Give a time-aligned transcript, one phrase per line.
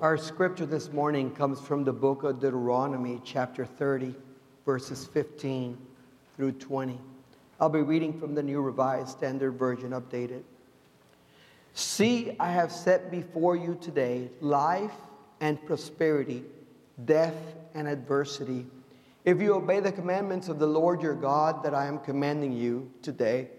[0.00, 4.14] Our scripture this morning comes from the book of Deuteronomy, chapter 30,
[4.64, 5.76] verses 15
[6.34, 6.98] through 20.
[7.60, 10.44] I'll be reading from the New Revised Standard Version updated.
[11.74, 14.94] See, I have set before you today life
[15.42, 16.44] and prosperity,
[17.04, 17.36] death
[17.74, 18.66] and adversity.
[19.26, 22.90] If you obey the commandments of the Lord your God that I am commanding you
[23.02, 23.50] today,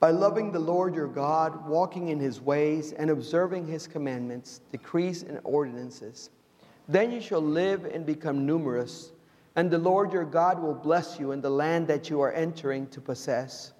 [0.00, 5.22] by loving the Lord your God, walking in his ways, and observing his commandments, decrees,
[5.22, 6.30] and ordinances,
[6.88, 9.12] then you shall live and become numerous,
[9.56, 12.86] and the Lord your God will bless you in the land that you are entering
[12.88, 13.74] to possess.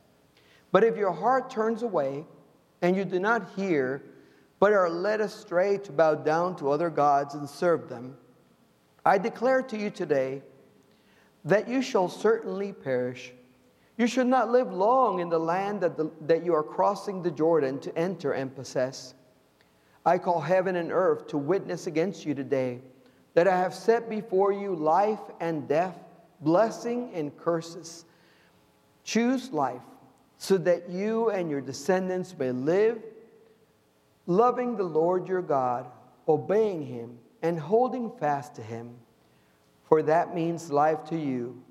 [0.73, 2.27] But if your heart turns away,
[2.83, 4.03] and you do not hear,
[4.59, 8.15] but are led astray to bow down to other gods and serve them,
[9.07, 10.43] I declare to you today
[11.47, 13.33] that you shall certainly perish.
[14.01, 17.31] You should not live long in the land that, the, that you are crossing the
[17.31, 19.13] Jordan to enter and possess.
[20.07, 22.81] I call heaven and earth to witness against you today
[23.35, 25.99] that I have set before you life and death,
[26.41, 28.07] blessing and curses.
[29.05, 29.83] Choose life
[30.39, 33.03] so that you and your descendants may live,
[34.27, 35.85] loving the Lord your God,
[36.27, 38.95] obeying him, and holding fast to him.
[39.91, 41.63] For that means life to you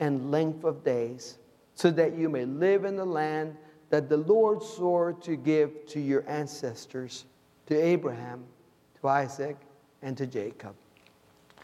[0.00, 1.36] and length of days
[1.74, 3.56] so that you may live in the land
[3.90, 7.24] that the Lord swore to give to your ancestors,
[7.66, 8.44] to Abraham,
[9.00, 9.56] to Isaac,
[10.02, 10.74] and to Jacob.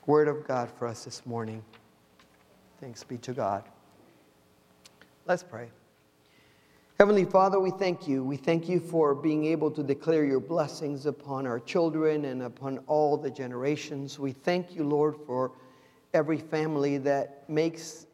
[0.07, 1.63] Word of God for us this morning.
[2.81, 3.65] Thanks be to God.
[5.27, 5.69] Let's pray.
[6.99, 8.23] Heavenly Father, we thank you.
[8.23, 12.79] We thank you for being able to declare your blessings upon our children and upon
[12.87, 14.19] all the generations.
[14.19, 15.53] We thank you, Lord, for
[16.13, 18.07] every family that makes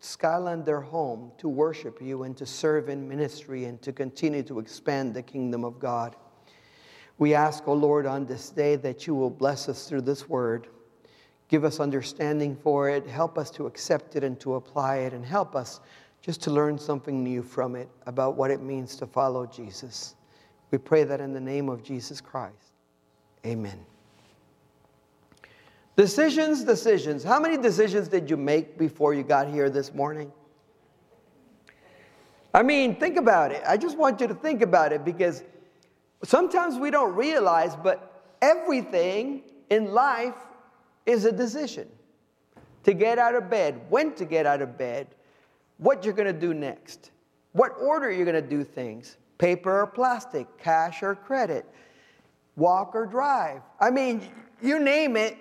[0.00, 4.58] Skyland their home to worship you and to serve in ministry and to continue to
[4.58, 6.16] expand the kingdom of God.
[7.18, 10.28] We ask, O oh Lord, on this day that you will bless us through this
[10.28, 10.68] word.
[11.48, 15.24] Give us understanding for it, help us to accept it and to apply it, and
[15.24, 15.80] help us
[16.20, 20.16] just to learn something new from it about what it means to follow Jesus.
[20.70, 22.72] We pray that in the name of Jesus Christ.
[23.46, 23.86] Amen.
[25.96, 27.24] Decisions, decisions.
[27.24, 30.30] How many decisions did you make before you got here this morning?
[32.52, 33.62] I mean, think about it.
[33.66, 35.42] I just want you to think about it because
[36.22, 40.34] sometimes we don't realize, but everything in life
[41.06, 41.88] is a decision.
[42.84, 45.08] To get out of bed, when to get out of bed,
[45.78, 47.10] what you're going to do next,
[47.52, 51.66] what order you're going to do things, paper or plastic, cash or credit,
[52.56, 53.62] walk or drive.
[53.80, 54.22] I mean,
[54.62, 55.36] you name it,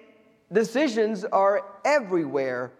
[0.55, 2.71] decisions are everywhere.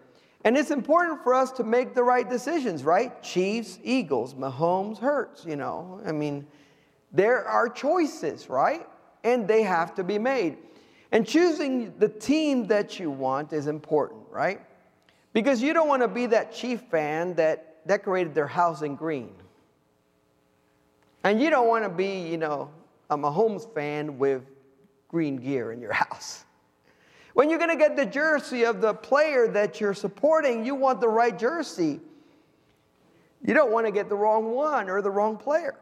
[0.44, 3.22] And it's important for us to make the right decisions, right?
[3.22, 6.00] Chiefs, Eagles, Mahomes, Hurts, you know.
[6.04, 6.46] I mean,
[7.12, 8.86] there are choices, right?
[9.22, 10.56] And they have to be made.
[11.12, 14.60] And choosing the team that you want is important, right?
[15.32, 19.34] Because you don't want to be that Chief fan that decorated their house in green.
[21.24, 22.70] And you don't want to be, you know,
[23.10, 24.42] a Mahomes fan with
[25.08, 26.45] green gear in your house.
[27.36, 31.02] When you're going to get the jersey of the player that you're supporting, you want
[31.02, 32.00] the right jersey.
[33.44, 35.76] You don't want to get the wrong one or the wrong player.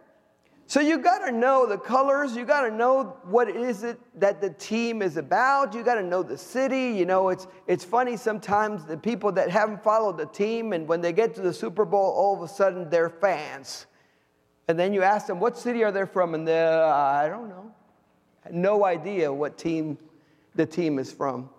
[0.67, 2.35] So you got to know the colors.
[2.35, 5.75] You got to know what is it that the team is about.
[5.75, 6.91] You got to know the city.
[6.91, 11.01] You know, it's it's funny sometimes the people that haven't followed the team and when
[11.01, 13.87] they get to the Super Bowl, all of a sudden they're fans.
[14.67, 17.71] And then you ask them, "What city are they from?" And they're, "I don't know."
[18.51, 19.99] No idea what team
[20.55, 21.51] the team is from.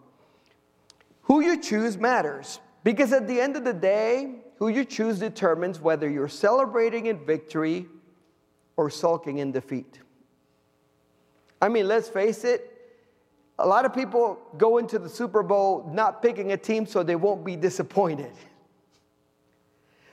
[1.24, 5.82] Who you choose matters because at the end of the day, who you choose determines
[5.82, 7.88] whether you're celebrating in victory
[8.78, 10.00] or sulking in defeat.
[11.62, 12.72] I mean, let's face it,
[13.58, 17.16] a lot of people go into the Super Bowl not picking a team so they
[17.16, 18.32] won't be disappointed.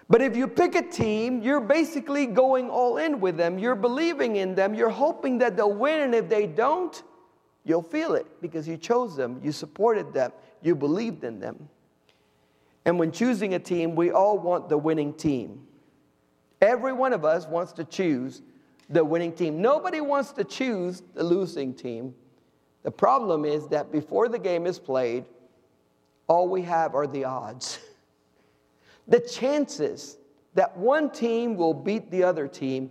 [0.08, 3.58] But if you pick a team, you're basically going all in with them.
[3.58, 4.74] You're believing in them.
[4.74, 6.00] You're hoping that they'll win.
[6.00, 7.02] And if they don't,
[7.64, 10.32] You'll feel it because you chose them, you supported them,
[10.62, 11.68] you believed in them.
[12.84, 15.66] And when choosing a team, we all want the winning team.
[16.60, 18.42] Every one of us wants to choose
[18.88, 19.62] the winning team.
[19.62, 22.14] Nobody wants to choose the losing team.
[22.82, 25.24] The problem is that before the game is played,
[26.26, 27.78] all we have are the odds.
[29.08, 30.16] the chances
[30.54, 32.90] that one team will beat the other team,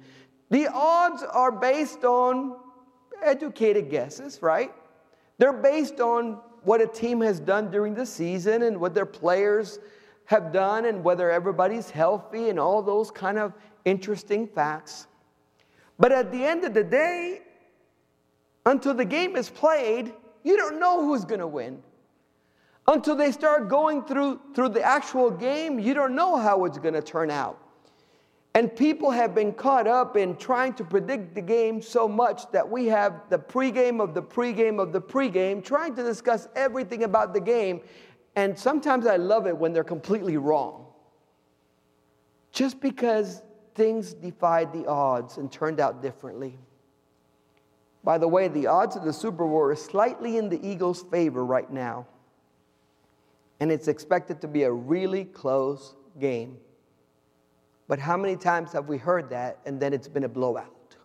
[0.49, 2.55] the odds are based on
[3.23, 4.73] educated guesses, right?
[5.37, 9.79] They're based on what a team has done during the season and what their players
[10.25, 13.53] have done and whether everybody's healthy and all those kind of
[13.85, 15.07] interesting facts.
[15.99, 17.41] But at the end of the day,
[18.65, 20.13] until the game is played,
[20.43, 21.81] you don't know who's going to win.
[22.87, 26.93] Until they start going through, through the actual game, you don't know how it's going
[26.93, 27.59] to turn out.
[28.53, 32.69] And people have been caught up in trying to predict the game so much that
[32.69, 37.33] we have the pregame of the pregame of the pregame, trying to discuss everything about
[37.33, 37.81] the game.
[38.35, 40.85] And sometimes I love it when they're completely wrong.
[42.51, 43.41] Just because
[43.75, 46.57] things defied the odds and turned out differently.
[48.03, 51.45] By the way, the odds of the Super Bowl are slightly in the Eagles' favor
[51.45, 52.07] right now.
[53.61, 56.57] And it's expected to be a really close game.
[57.91, 60.95] But how many times have we heard that and then it's been a blowout?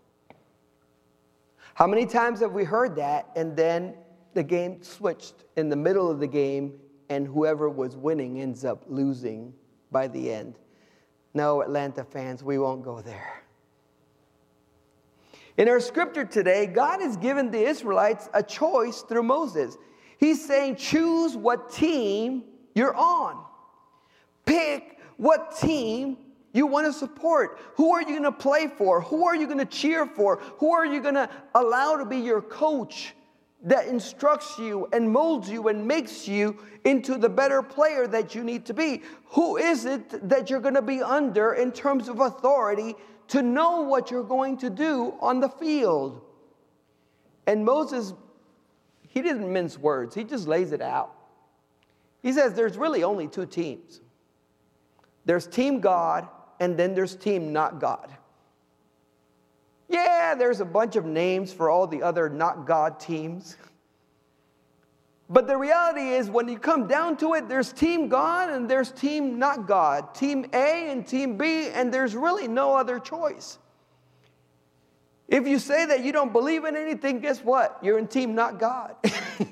[1.75, 3.97] How many times have we heard that and then
[4.35, 6.75] the game switched in the middle of the game
[7.09, 9.53] and whoever was winning ends up losing
[9.91, 10.61] by the end?
[11.35, 13.43] No, Atlanta fans, we won't go there.
[15.57, 19.77] In our scripture today, God has given the Israelites a choice through Moses.
[20.19, 22.45] He's saying, choose what team
[22.77, 23.45] you're on.
[24.45, 26.19] Pick what team
[26.57, 27.61] you want to support.
[27.75, 29.01] Who are you going to play for?
[29.03, 30.39] Who are you going to cheer for?
[30.59, 33.15] Who are you going to allow to be your coach
[33.63, 38.43] that instructs you and molds you and makes you into the better player that you
[38.43, 39.03] need to be?
[39.31, 42.97] Who is it that you're going to be under in terms of authority
[43.29, 46.21] to know what you're going to do on the field.
[47.47, 48.15] And Moses,
[49.09, 51.13] he didn't mince words, he just lays it out.
[52.23, 54.01] He says there's really only two teams
[55.25, 56.29] there's Team God,
[56.61, 58.11] and then there's Team Not God.
[59.89, 63.57] Yeah, there's a bunch of names for all the other not God teams.
[65.29, 68.93] But the reality is, when you come down to it, there's team God and there's
[68.93, 73.59] team not God, team A and team B, and there's really no other choice.
[75.29, 77.79] If you say that you don't believe in anything, guess what?
[77.83, 78.95] You're in team not God.
[79.03, 79.49] if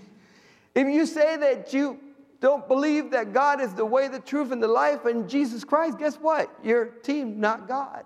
[0.87, 1.99] you say that you
[2.44, 5.99] don't believe that God is the way, the truth, and the life, and Jesus Christ,
[5.99, 6.55] guess what?
[6.62, 8.05] You're team not God.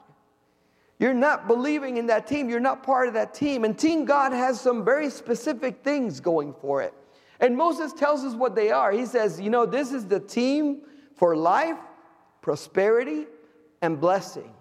[1.00, 2.48] You're not believing in that team.
[2.48, 3.64] You're not part of that team.
[3.64, 6.94] And Team God has some very specific things going for it.
[7.40, 8.92] And Moses tells us what they are.
[8.92, 10.82] He says, You know, this is the team
[11.16, 11.78] for life,
[12.40, 13.26] prosperity,
[13.82, 14.54] and blessing.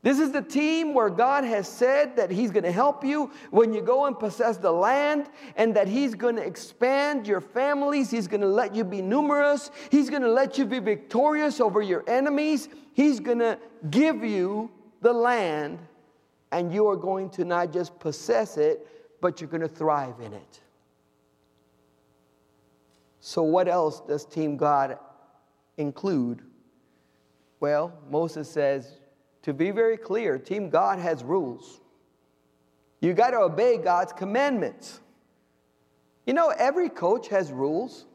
[0.00, 3.74] This is the team where God has said that He's going to help you when
[3.74, 8.10] you go and possess the land, and that He's going to expand your families.
[8.10, 9.70] He's going to let you be numerous.
[9.90, 12.68] He's going to let you be victorious over your enemies.
[12.94, 13.58] He's going to
[13.90, 15.80] give you the land,
[16.52, 18.86] and you are going to not just possess it,
[19.20, 20.60] but you're going to thrive in it.
[23.20, 24.96] So, what else does Team God
[25.76, 26.42] include?
[27.58, 29.00] Well, Moses says,
[29.42, 31.80] to be very clear, Team God has rules.
[33.00, 35.00] You got to obey God's commandments.
[36.26, 38.06] You know, every coach has rules.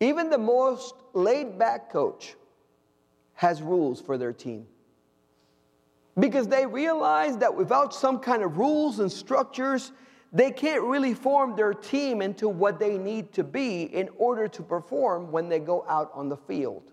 [0.00, 2.34] Even the most laid back coach
[3.34, 4.66] has rules for their team.
[6.18, 9.92] Because they realize that without some kind of rules and structures,
[10.32, 14.62] they can't really form their team into what they need to be in order to
[14.62, 16.91] perform when they go out on the field.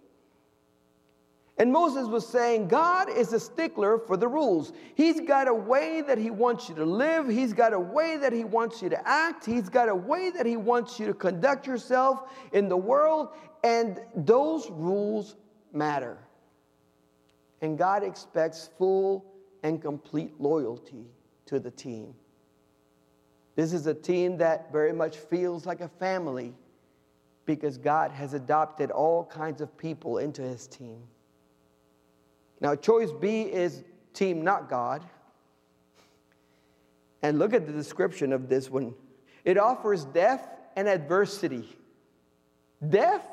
[1.60, 4.72] And Moses was saying, God is a stickler for the rules.
[4.96, 7.28] He's got a way that He wants you to live.
[7.28, 9.46] He's got a way that He wants you to act.
[9.46, 13.30] He's got a way that He wants you to conduct yourself in the world.
[13.66, 15.36] And those rules
[15.74, 16.18] matter.
[17.62, 19.25] And God expects full
[19.62, 21.08] and complete loyalty
[21.48, 22.13] to the team.
[23.58, 26.54] This is a team that very much feels like a family
[27.46, 31.01] because God has adopted all kinds of people into his team.
[32.62, 35.04] Now, choice B is team not God.
[37.22, 38.94] And look at the description of this one
[39.46, 41.68] it offers death and adversity.
[42.88, 43.25] Death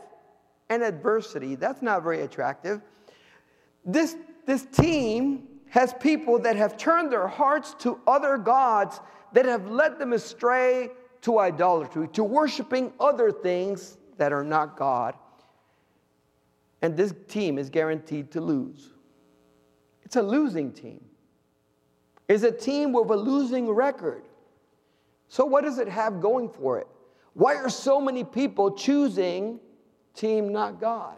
[0.69, 2.81] and adversity, that's not very attractive.
[3.85, 9.01] This, this team has people that have turned their hearts to other gods
[9.33, 10.91] that have led them astray
[11.23, 15.15] to idolatry, to worshiping other things that are not God.
[16.83, 18.91] And this team is guaranteed to lose.
[20.07, 21.05] It's a losing team.
[22.29, 24.23] It's a team with a losing record.
[25.27, 26.87] So, what does it have going for it?
[27.35, 29.59] Why are so many people choosing
[30.15, 31.17] team not God?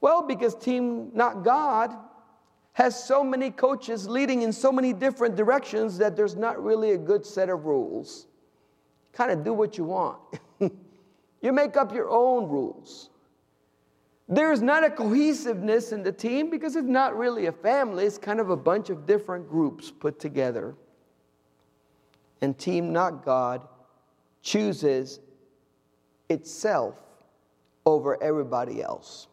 [0.00, 1.94] Well, because team not God
[2.72, 6.98] has so many coaches leading in so many different directions that there's not really a
[6.98, 8.26] good set of rules.
[9.12, 10.18] Kind of do what you want.
[11.42, 13.10] you make up your own rules.
[14.28, 18.40] There's not a cohesiveness in the team because it's not really a family, it's kind
[18.40, 20.74] of a bunch of different groups put together.
[22.40, 23.66] And Team Not God
[24.42, 25.20] chooses
[26.28, 27.02] itself
[27.86, 29.28] over everybody else.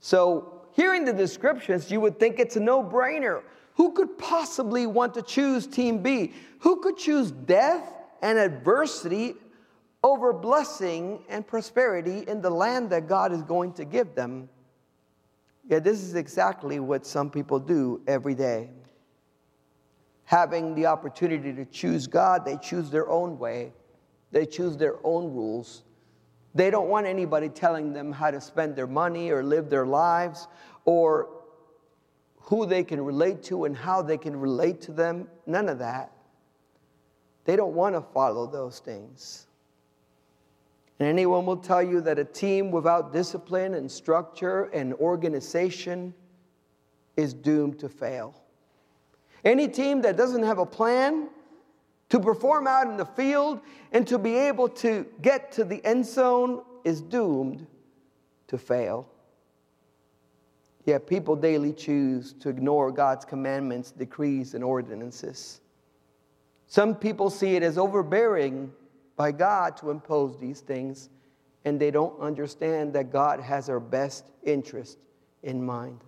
[0.00, 3.42] So, hearing the descriptions, you would think it's a no brainer.
[3.74, 6.32] Who could possibly want to choose Team B?
[6.60, 9.34] Who could choose death and adversity
[10.02, 14.48] over blessing and prosperity in the land that God is going to give them?
[15.68, 18.70] Yeah, this is exactly what some people do every day.
[20.24, 23.72] Having the opportunity to choose God, they choose their own way,
[24.30, 25.82] they choose their own rules.
[26.54, 30.48] They don't want anybody telling them how to spend their money or live their lives
[30.84, 31.28] or
[32.40, 35.28] who they can relate to and how they can relate to them.
[35.46, 36.12] None of that.
[37.44, 39.47] They don't want to follow those things.
[40.98, 46.12] And anyone will tell you that a team without discipline and structure and organization
[47.16, 48.34] is doomed to fail.
[49.44, 51.28] Any team that doesn't have a plan
[52.08, 53.60] to perform out in the field
[53.92, 57.66] and to be able to get to the end zone is doomed
[58.48, 59.08] to fail.
[60.84, 65.60] Yet people daily choose to ignore God's commandments, decrees, and ordinances.
[66.66, 68.72] Some people see it as overbearing
[69.18, 71.10] by God to impose these things,
[71.66, 74.96] and they don't understand that God has our best interest
[75.42, 76.00] in mind.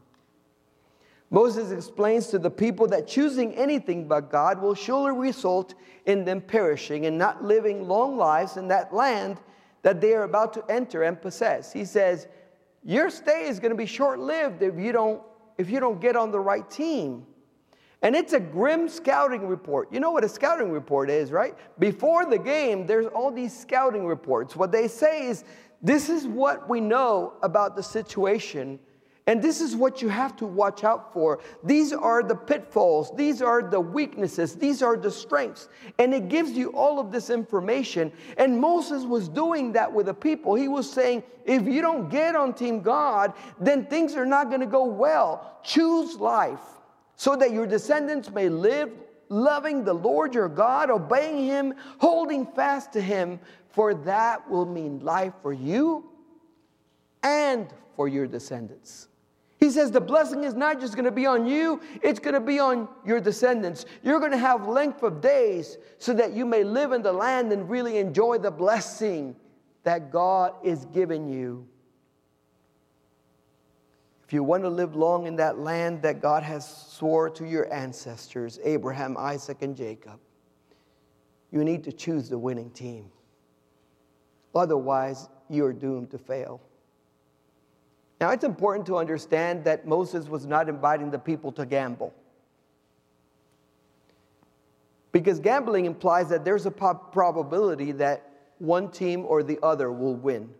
[1.28, 5.74] Moses explains to the people that choosing anything but God will surely result
[6.06, 9.38] in them perishing and not living long lives in that land
[9.82, 11.72] that they are about to enter and possess.
[11.72, 12.28] He says,
[12.84, 15.22] Your stay is going to be short lived if you don't
[15.58, 17.26] if you don't get on the right team.
[18.02, 19.92] And it's a grim scouting report.
[19.92, 21.54] You know what a scouting report is, right?
[21.78, 24.56] Before the game, there's all these scouting reports.
[24.56, 25.44] What they say is,
[25.82, 28.78] this is what we know about the situation,
[29.26, 31.40] and this is what you have to watch out for.
[31.62, 35.68] These are the pitfalls, these are the weaknesses, these are the strengths.
[35.98, 38.12] And it gives you all of this information.
[38.38, 40.54] And Moses was doing that with the people.
[40.54, 44.60] He was saying, if you don't get on Team God, then things are not going
[44.60, 45.58] to go well.
[45.62, 46.79] Choose life
[47.20, 48.90] so that your descendants may live
[49.28, 55.00] loving the Lord your God, obeying him, holding fast to him, for that will mean
[55.00, 56.10] life for you
[57.22, 59.08] and for your descendants.
[59.58, 62.40] He says the blessing is not just going to be on you, it's going to
[62.40, 63.84] be on your descendants.
[64.02, 67.52] You're going to have length of days so that you may live in the land
[67.52, 69.36] and really enjoy the blessing
[69.82, 71.68] that God is giving you.
[74.30, 77.66] If you want to live long in that land that God has swore to your
[77.74, 80.20] ancestors, Abraham, Isaac, and Jacob,
[81.50, 83.10] you need to choose the winning team.
[84.54, 86.60] Otherwise, you're doomed to fail.
[88.20, 92.14] Now, it's important to understand that Moses was not inviting the people to gamble.
[95.10, 100.50] Because gambling implies that there's a probability that one team or the other will win.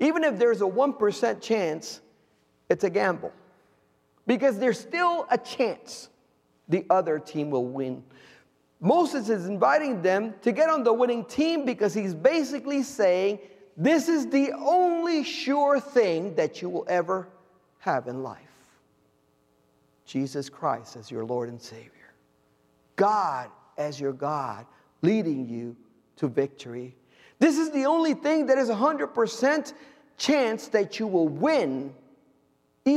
[0.00, 2.00] Even if there's a 1% chance
[2.70, 3.32] it's a gamble
[4.26, 6.08] because there's still a chance
[6.68, 8.02] the other team will win.
[8.80, 13.40] Moses is inviting them to get on the winning team because he's basically saying,
[13.76, 17.28] This is the only sure thing that you will ever
[17.80, 18.38] have in life
[20.06, 22.14] Jesus Christ as your Lord and Savior,
[22.96, 24.64] God as your God,
[25.02, 25.76] leading you
[26.16, 26.94] to victory.
[27.40, 29.72] This is the only thing that is a 100%
[30.18, 31.94] chance that you will win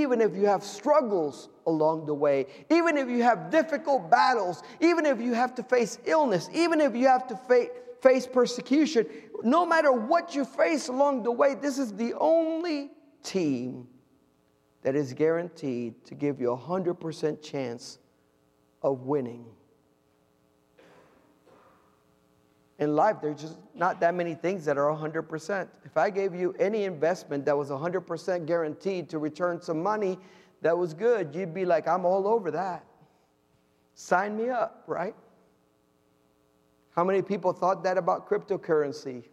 [0.02, 5.06] even if you have struggles along the way, even if you have difficult battles, even
[5.06, 7.70] if you have to face illness, even if you have to fa-
[8.02, 9.06] face persecution,
[9.44, 12.92] no matter what you face along the way, this is the only
[13.24, 13.88] team
[14.82, 18.00] that is guaranteed to give you a 100% chance
[18.82, 19.46] of winning.
[22.84, 25.68] In life, there's just not that many things that are 100%.
[25.86, 30.20] If I gave you any investment that was 100% guaranteed to return some money
[30.62, 32.86] that was good, you'd be like, I'm all over that.
[33.96, 35.16] Sign me up, right?
[36.96, 39.24] How many people thought that about cryptocurrency?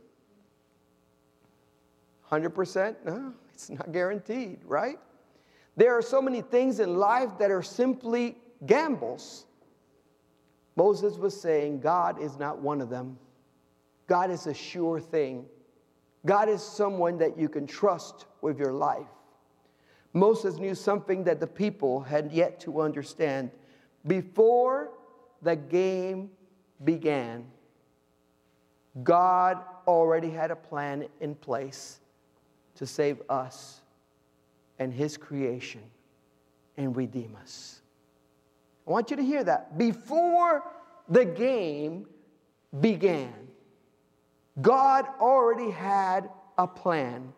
[2.31, 2.97] 100%?
[3.05, 4.99] No, it's not guaranteed, right?
[5.77, 9.47] There are so many things in life that are simply gambles.
[10.77, 13.19] Moses was saying, God is not one of them.
[14.11, 15.47] God is a sure thing.
[16.27, 19.07] God is someone that you can trust with your life.
[20.13, 23.53] Moses knew something that the people had yet to understand.
[24.05, 24.91] Before
[25.43, 26.31] the game
[26.83, 27.47] began,
[29.05, 32.01] God already had a plan in place
[32.75, 33.81] to save us
[34.81, 35.83] and His creation
[36.77, 37.81] and redeem us.
[38.89, 39.79] I want you to hear that.
[39.79, 40.65] Before
[41.09, 42.07] the game
[42.81, 43.50] began,
[44.61, 47.33] God already had a plan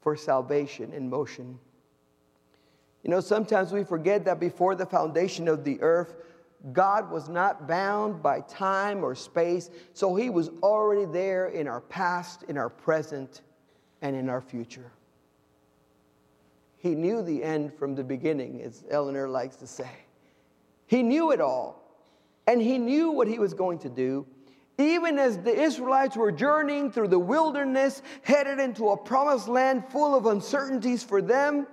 [0.00, 1.58] for salvation in motion.
[3.02, 6.14] You know, sometimes we forget that before the foundation of the earth,
[6.72, 11.80] God was not bound by time or space, so He was already there in our
[11.80, 13.42] past, in our present,
[14.02, 14.90] and in our future.
[16.76, 19.90] He knew the end from the beginning, as Eleanor likes to say.
[20.86, 21.82] He knew it all,
[22.46, 24.26] and He knew what He was going to do.
[24.78, 30.14] Even as the Israelites were journeying through the wilderness, headed into a promised land full
[30.14, 31.66] of uncertainties for them,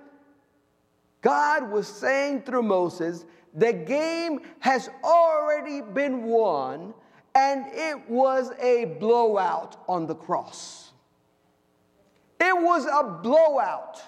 [1.20, 6.94] God was saying through Moses, the game has already been won,
[7.34, 10.92] and it was a blowout on the cross.
[12.40, 14.00] It was a blowout.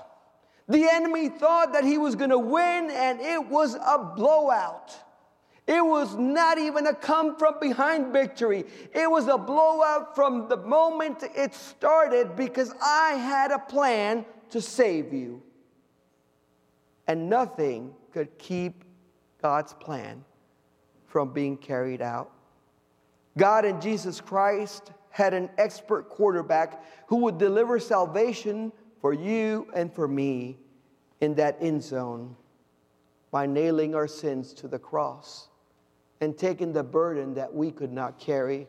[0.68, 4.96] The enemy thought that he was going to win, and it was a blowout.
[5.66, 8.64] It was not even a come from behind victory.
[8.94, 14.60] It was a blowout from the moment it started because I had a plan to
[14.60, 15.42] save you.
[17.08, 18.84] And nothing could keep
[19.42, 20.24] God's plan
[21.06, 22.30] from being carried out.
[23.36, 28.70] God and Jesus Christ had an expert quarterback who would deliver salvation
[29.00, 30.58] for you and for me
[31.20, 32.36] in that end zone
[33.32, 35.48] by nailing our sins to the cross
[36.20, 38.66] and taking the burden that we could not carry.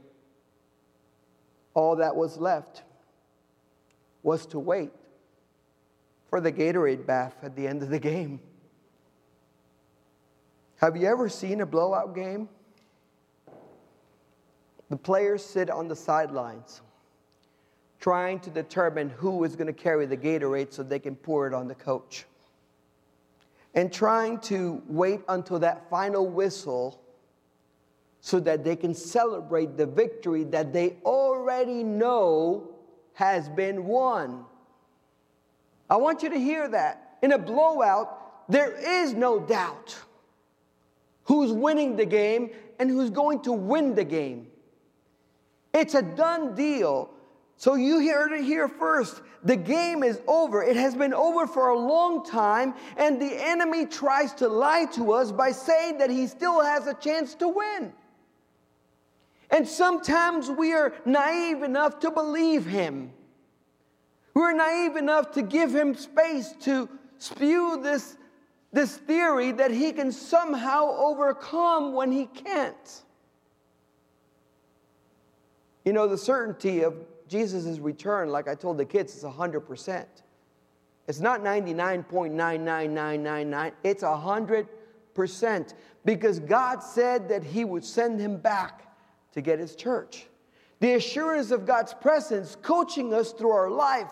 [1.73, 2.83] All that was left
[4.23, 4.91] was to wait
[6.29, 8.39] for the Gatorade bath at the end of the game.
[10.77, 12.49] Have you ever seen a blowout game?
[14.89, 16.81] The players sit on the sidelines
[17.99, 21.53] trying to determine who is going to carry the Gatorade so they can pour it
[21.53, 22.25] on the coach.
[23.73, 27.01] And trying to wait until that final whistle
[28.21, 32.69] so that they can celebrate the victory that they already know
[33.13, 34.45] has been won.
[35.89, 37.17] I want you to hear that.
[37.21, 39.97] In a blowout, there is no doubt
[41.23, 44.47] who's winning the game and who's going to win the game.
[45.73, 47.09] It's a done deal.
[47.57, 49.21] So you heard it here first.
[49.43, 50.63] The game is over.
[50.63, 55.13] It has been over for a long time, and the enemy tries to lie to
[55.13, 57.93] us by saying that he still has a chance to win.
[59.49, 63.11] And sometimes we are naive enough to believe him.
[64.33, 68.17] We're naive enough to give him space to spew this,
[68.71, 73.03] this theory that he can somehow overcome when he can't.
[75.85, 76.93] You know, the certainty of
[77.29, 80.05] Jesus' return, like I told the kids, is 100%.
[81.07, 88.86] It's not 99.99999, it's 100% because God said that He would send him back
[89.37, 90.25] to get his church.
[90.79, 94.09] The assurance of God's presence coaching us through our life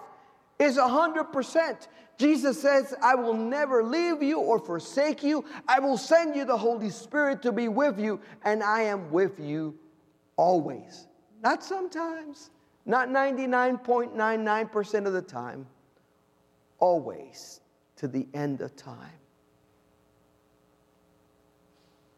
[0.59, 1.87] is 100%.
[2.17, 5.43] Jesus says, I will never leave you or forsake you.
[5.67, 9.39] I will send you the Holy Spirit to be with you, and I am with
[9.39, 9.75] you
[10.37, 11.07] always.
[11.41, 12.51] Not sometimes,
[12.85, 15.65] not 99.99% of the time,
[16.77, 17.61] always
[17.95, 19.19] to the end of time.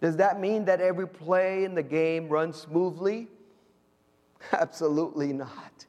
[0.02, 3.28] Does that mean that every play in the game runs smoothly?
[4.52, 5.86] Absolutely not.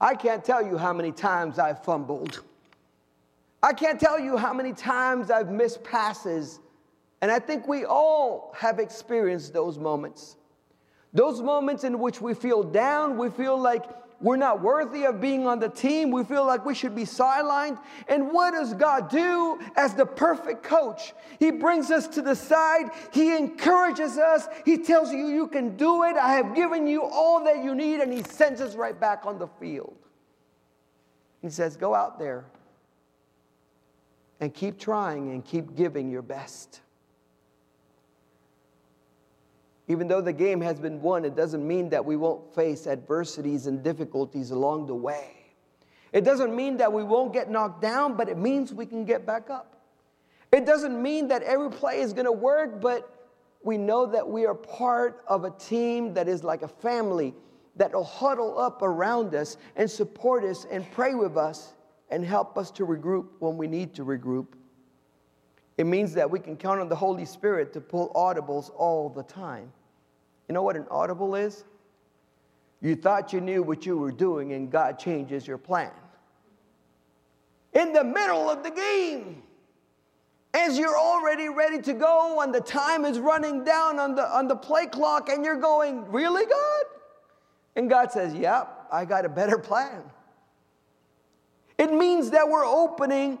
[0.00, 2.42] I can't tell you how many times I've fumbled.
[3.62, 6.60] I can't tell you how many times I've missed passes.
[7.20, 10.36] And I think we all have experienced those moments.
[11.12, 13.84] Those moments in which we feel down, we feel like
[14.20, 16.10] we're not worthy of being on the team.
[16.10, 17.78] We feel like we should be sidelined.
[18.06, 21.14] And what does God do as the perfect coach?
[21.38, 22.90] He brings us to the side.
[23.14, 24.46] He encourages us.
[24.66, 26.16] He tells you, You can do it.
[26.16, 28.00] I have given you all that you need.
[28.00, 29.96] And He sends us right back on the field.
[31.40, 32.44] He says, Go out there
[34.38, 36.82] and keep trying and keep giving your best.
[39.90, 43.66] Even though the game has been won, it doesn't mean that we won't face adversities
[43.66, 45.32] and difficulties along the way.
[46.12, 49.26] It doesn't mean that we won't get knocked down, but it means we can get
[49.26, 49.82] back up.
[50.52, 53.28] It doesn't mean that every play is going to work, but
[53.64, 57.34] we know that we are part of a team that is like a family
[57.74, 61.72] that will huddle up around us and support us and pray with us
[62.10, 64.46] and help us to regroup when we need to regroup.
[65.78, 69.24] It means that we can count on the Holy Spirit to pull audibles all the
[69.24, 69.72] time.
[70.50, 71.62] You know what an audible is?
[72.80, 75.92] You thought you knew what you were doing, and God changes your plan.
[77.72, 79.44] In the middle of the game,
[80.52, 84.48] as you're already ready to go, and the time is running down on the, on
[84.48, 86.84] the play clock, and you're going, Really, God?
[87.76, 90.02] And God says, Yep, I got a better plan.
[91.78, 93.38] It means that we're opening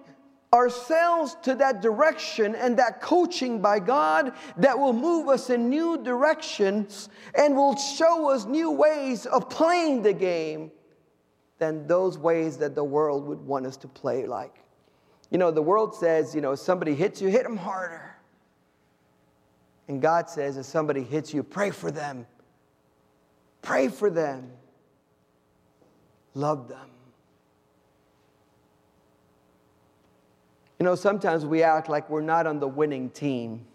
[0.52, 6.02] ourselves to that direction and that coaching by God that will move us in new
[6.02, 10.72] directions and will show us new ways of playing the game
[11.58, 14.56] than those ways that the world would want us to play like.
[15.30, 18.16] You know, the world says, you know, if somebody hits you, hit them harder.
[19.86, 22.26] And God says, if somebody hits you, pray for them.
[23.62, 24.50] Pray for them.
[26.34, 26.90] Love them.
[30.80, 33.66] You know, sometimes we act like we're not on the winning team.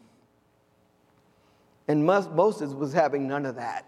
[1.87, 3.85] And Moses was having none of that.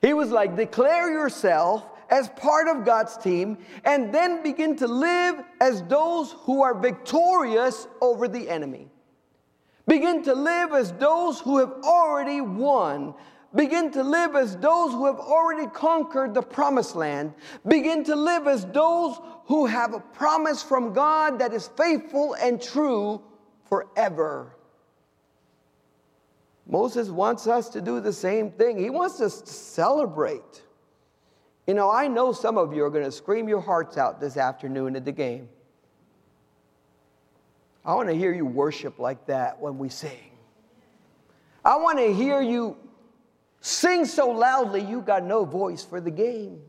[0.00, 5.42] He was like, declare yourself as part of God's team and then begin to live
[5.60, 8.88] as those who are victorious over the enemy.
[9.88, 13.12] Begin to live as those who have already won.
[13.54, 17.34] Begin to live as those who have already conquered the promised land.
[17.66, 22.62] Begin to live as those who have a promise from God that is faithful and
[22.62, 23.20] true
[23.68, 24.54] forever.
[26.64, 28.78] Moses wants us to do the same thing.
[28.78, 30.62] He wants us to celebrate.
[31.66, 34.36] You know, I know some of you are going to scream your hearts out this
[34.36, 35.48] afternoon at the game.
[37.84, 40.30] I want to hear you worship like that when we sing.
[41.64, 42.76] I want to hear you
[43.60, 46.60] sing so loudly you got no voice for the game.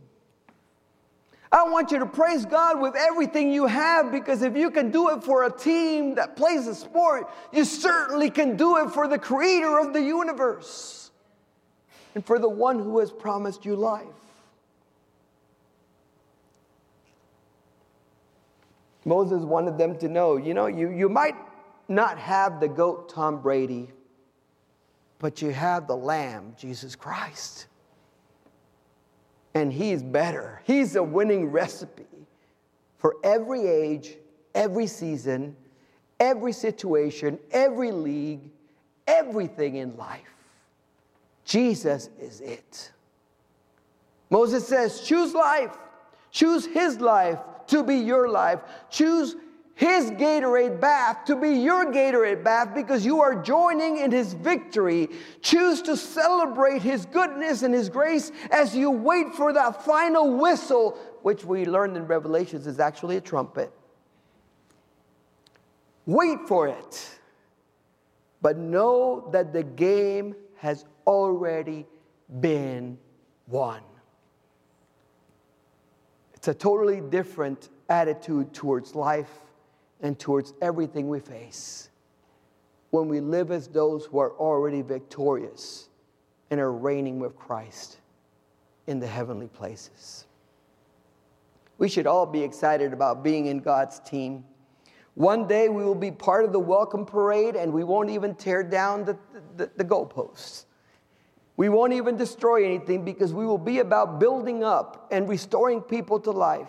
[1.52, 5.10] I want you to praise God with everything you have because if you can do
[5.10, 9.20] it for a team that plays a sport, you certainly can do it for the
[9.20, 11.12] creator of the universe
[12.16, 14.06] and for the one who has promised you life.
[19.04, 21.36] Moses wanted them to know you know, you, you might
[21.90, 23.90] not have the goat Tom Brady,
[25.22, 27.68] but you have the lamb, Jesus Christ.
[29.54, 30.62] And he's better.
[30.66, 32.06] He's a winning recipe
[32.98, 34.18] for every age,
[34.56, 35.56] every season,
[36.20, 38.50] every situation, every league,
[39.06, 40.22] everything in life.
[41.46, 42.92] Jesus is it.
[44.32, 45.78] Moses says, choose life,
[46.32, 48.62] choose his life to be your life.
[48.90, 49.36] Choose
[49.82, 55.10] his Gatorade bath to be your Gatorade bath because you are joining in his victory.
[55.42, 61.00] Choose to celebrate his goodness and his grace as you wait for that final whistle,
[61.24, 63.74] which we learned in Revelations is actually a trumpet.
[66.06, 67.10] Wait for it,
[68.40, 71.88] but know that the game has already
[72.40, 73.00] been
[73.48, 73.82] won.
[76.36, 79.32] It's a totally different attitude towards life
[80.02, 81.90] and towards everything we face
[82.90, 85.90] when we live as those who are already victorious
[86.50, 87.98] and are reigning with Christ
[88.88, 90.26] in the heavenly places.
[91.78, 94.44] We should all be excited about being in God's team.
[95.16, 98.64] One day we will be part of the welcome parade and we won't even tear
[98.64, 99.18] down the,
[99.58, 100.66] the, the goalposts.
[101.58, 106.20] We won't even destroy anything because we will be about building up and restoring people
[106.22, 106.68] to life.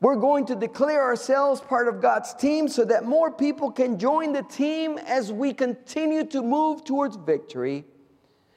[0.00, 4.32] We're going to declare ourselves part of God's team so that more people can join
[4.32, 7.84] the team as we continue to move towards victory.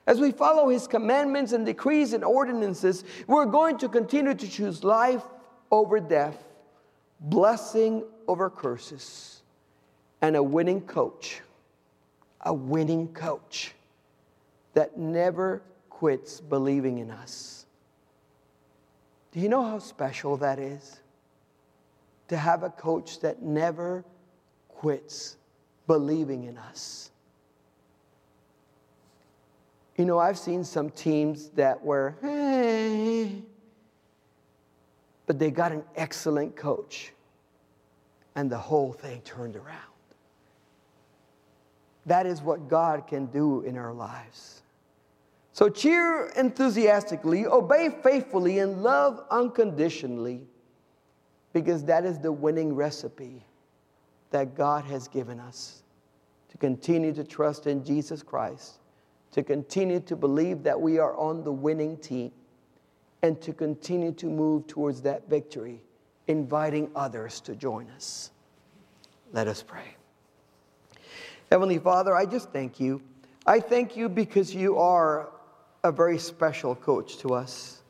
[0.06, 4.84] As we follow His commandments and decrees and ordinances, we're going to continue to choose
[4.84, 5.24] life
[5.72, 6.44] over death,
[7.22, 9.42] blessing over curses,
[10.22, 11.42] and a winning coach.
[12.42, 13.74] A winning coach
[14.74, 17.66] that never quits believing in us.
[19.34, 21.02] Do you know how special that is?
[22.30, 24.06] To have a coach that never
[24.70, 25.38] quits
[25.88, 27.12] believing in us.
[29.98, 33.42] You know, I've seen some teams that were, hey,
[35.26, 37.12] but they got an excellent coach,
[38.36, 39.78] and the whole thing turned around.
[42.06, 44.62] That is what God can do in our lives.
[45.52, 50.48] So cheer enthusiastically, obey faithfully, and love unconditionally,
[51.54, 53.44] because that is the winning recipe
[54.32, 55.84] that God has given us
[56.50, 58.80] to continue to trust in Jesus Christ,
[59.32, 62.32] to continue to believe that we are on the winning team,
[63.22, 65.82] and to continue to move towards that victory,
[66.28, 68.32] inviting others to join us.
[69.34, 69.96] Let us pray.
[71.52, 73.02] Heavenly Father, I just thank you.
[73.46, 75.32] I thank you because you are
[75.84, 77.82] a very special coach to us.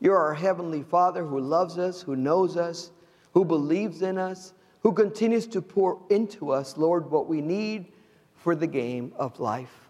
[0.00, 2.90] You're our Heavenly Father who loves us, who knows us,
[3.32, 7.92] who believes in us, who continues to pour into us, Lord, what we need
[8.34, 9.88] for the game of life.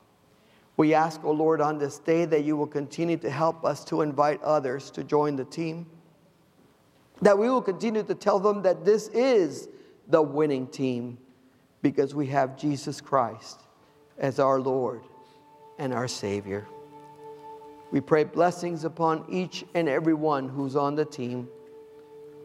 [0.77, 3.85] We ask, O oh Lord, on this day that you will continue to help us
[3.87, 5.87] to invite others to join the team.
[7.21, 9.69] That we will continue to tell them that this is
[10.09, 11.19] the winning team
[11.83, 13.61] because we have Jesus Christ
[14.19, 15.03] as our Lord
[15.79, 16.67] and our Savior.
[17.91, 21.49] We pray blessings upon each and every one who's on the team.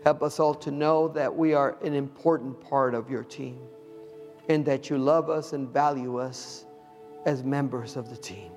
[0.08, 3.60] Help us all to know that we are an important part of your team
[4.48, 6.66] and that you love us and value us
[7.26, 8.54] as members of the team.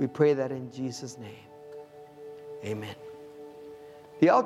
[0.00, 1.46] We pray that in Jesus' name.
[2.64, 2.96] Amen.
[4.18, 4.40] The altar